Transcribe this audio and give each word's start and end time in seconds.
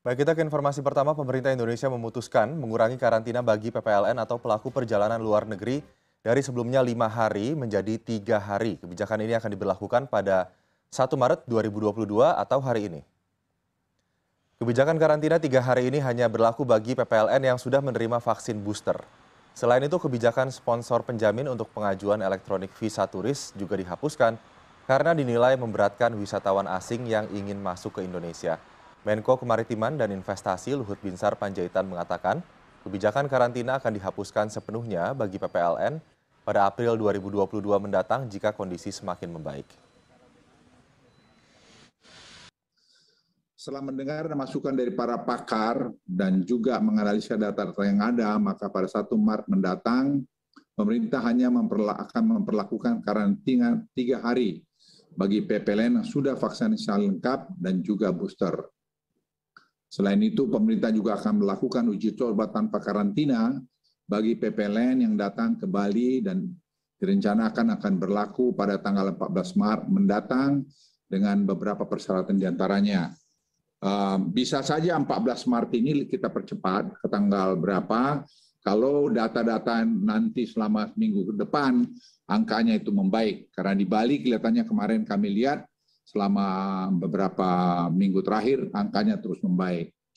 Baik, 0.00 0.24
kita 0.24 0.32
ke 0.32 0.40
informasi 0.40 0.80
pertama. 0.80 1.12
Pemerintah 1.12 1.52
Indonesia 1.52 1.84
memutuskan 1.92 2.56
mengurangi 2.56 2.96
karantina 2.96 3.44
bagi 3.44 3.68
PPLN 3.68 4.16
atau 4.16 4.40
pelaku 4.40 4.72
perjalanan 4.72 5.20
luar 5.20 5.44
negeri 5.44 5.84
dari 6.24 6.40
sebelumnya 6.40 6.80
lima 6.80 7.04
hari 7.04 7.52
menjadi 7.52 8.00
tiga 8.00 8.40
hari. 8.40 8.80
Kebijakan 8.80 9.20
ini 9.28 9.36
akan 9.36 9.52
diberlakukan 9.52 10.08
pada 10.08 10.48
1 10.88 11.04
Maret 11.04 11.44
2022 11.44 12.16
atau 12.16 12.58
hari 12.64 12.88
ini. 12.88 13.00
Kebijakan 14.56 14.96
karantina 14.96 15.36
tiga 15.36 15.60
hari 15.60 15.92
ini 15.92 16.00
hanya 16.00 16.32
berlaku 16.32 16.64
bagi 16.64 16.96
PPLN 16.96 17.52
yang 17.52 17.60
sudah 17.60 17.84
menerima 17.84 18.24
vaksin 18.24 18.56
booster. 18.56 18.96
Selain 19.52 19.84
itu, 19.84 20.00
kebijakan 20.00 20.48
sponsor 20.48 21.04
penjamin 21.04 21.44
untuk 21.52 21.68
pengajuan 21.76 22.24
elektronik 22.24 22.72
visa 22.80 23.04
turis 23.04 23.52
juga 23.52 23.76
dihapuskan 23.76 24.40
karena 24.88 25.12
dinilai 25.12 25.60
memberatkan 25.60 26.16
wisatawan 26.16 26.72
asing 26.72 27.04
yang 27.04 27.28
ingin 27.36 27.60
masuk 27.60 28.00
ke 28.00 28.08
Indonesia. 28.08 28.56
Menko 29.00 29.40
Kemaritiman 29.40 29.96
dan 29.96 30.12
Investasi 30.12 30.76
Luhut 30.76 31.00
Binsar 31.00 31.32
Panjaitan 31.32 31.88
mengatakan, 31.88 32.44
kebijakan 32.84 33.32
karantina 33.32 33.80
akan 33.80 33.96
dihapuskan 33.96 34.52
sepenuhnya 34.52 35.16
bagi 35.16 35.40
PPLN 35.40 36.04
pada 36.44 36.68
April 36.68 37.00
2022 37.00 37.64
mendatang 37.80 38.28
jika 38.28 38.52
kondisi 38.52 38.92
semakin 38.92 39.32
membaik. 39.32 39.64
Setelah 43.56 43.88
mendengar 43.88 44.28
masukan 44.36 44.76
dari 44.76 44.92
para 44.92 45.16
pakar 45.16 45.88
dan 46.04 46.44
juga 46.44 46.76
menganalisa 46.76 47.40
data-data 47.40 47.80
yang 47.88 48.04
ada, 48.04 48.36
maka 48.36 48.68
pada 48.68 48.84
1 48.84 49.16
Maret 49.16 49.48
mendatang, 49.48 50.28
pemerintah 50.76 51.24
hanya 51.24 51.48
akan 51.48 52.24
memperlakukan 52.36 53.00
karantina 53.00 53.80
tiga 53.96 54.20
hari 54.20 54.60
bagi 55.16 55.40
PPLN 55.40 56.04
yang 56.04 56.08
sudah 56.08 56.36
vaksinasi 56.36 56.84
lengkap 56.84 57.56
dan 57.56 57.80
juga 57.80 58.12
booster. 58.12 58.68
Selain 59.90 60.22
itu, 60.22 60.46
pemerintah 60.46 60.94
juga 60.94 61.18
akan 61.18 61.42
melakukan 61.42 61.90
uji 61.90 62.14
coba 62.14 62.46
tanpa 62.46 62.78
karantina 62.78 63.58
bagi 64.06 64.38
PPLN 64.38 65.02
yang 65.02 65.14
datang 65.18 65.58
ke 65.58 65.66
Bali 65.66 66.22
dan 66.22 66.46
direncanakan 67.02 67.74
akan 67.74 67.94
berlaku 67.98 68.54
pada 68.54 68.78
tanggal 68.78 69.10
14 69.18 69.58
Maret 69.58 69.86
mendatang 69.90 70.62
dengan 71.10 71.42
beberapa 71.42 71.82
persyaratan 71.82 72.38
di 72.38 72.46
antaranya. 72.46 73.10
Bisa 74.30 74.60
saja 74.60 74.94
14 74.94 75.48
Maret 75.48 75.72
ini 75.74 76.04
kita 76.06 76.30
percepat 76.30 77.00
ke 77.00 77.06
tanggal 77.10 77.56
berapa, 77.56 78.22
kalau 78.60 79.08
data-data 79.08 79.82
nanti 79.88 80.44
selama 80.44 80.92
minggu 80.92 81.32
ke 81.32 81.34
depan 81.40 81.88
angkanya 82.28 82.76
itu 82.76 82.92
membaik. 82.92 83.48
Karena 83.56 83.72
di 83.72 83.88
Bali 83.88 84.20
kelihatannya 84.20 84.68
kemarin 84.68 85.02
kami 85.08 85.32
lihat 85.32 85.64
selama 86.10 86.90
beberapa 86.90 87.86
minggu 87.94 88.26
terakhir 88.26 88.66
angkanya 88.74 89.22
terus 89.22 89.38
membaik. 89.46 89.94